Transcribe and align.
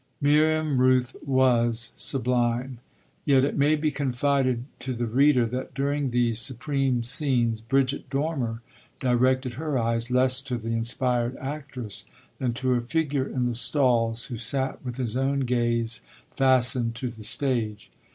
Miriam 0.19 0.79
Rooth 0.81 1.15
was 1.23 1.91
sublime; 1.95 2.79
yet 3.23 3.43
it 3.43 3.55
may 3.55 3.75
be 3.75 3.91
confided 3.91 4.63
to 4.79 4.95
the 4.95 5.05
reader 5.05 5.45
that 5.45 5.75
during 5.75 6.09
these 6.09 6.39
supreme 6.39 7.03
scenes 7.03 7.61
Bridget 7.61 8.09
Dormer 8.09 8.63
directed 8.99 9.53
her 9.61 9.77
eyes 9.77 10.09
less 10.09 10.41
to 10.41 10.57
the 10.57 10.69
inspired 10.71 11.37
actress 11.37 12.05
than 12.39 12.53
to 12.53 12.73
a 12.73 12.81
figure 12.81 13.27
in 13.27 13.43
the 13.45 13.53
stalls 13.53 14.25
who 14.25 14.39
sat 14.39 14.83
with 14.83 14.95
his 14.97 15.15
own 15.15 15.41
gaze 15.41 16.01
fastened 16.35 16.95
to 16.95 17.09
the 17.09 17.21
stage. 17.21 17.91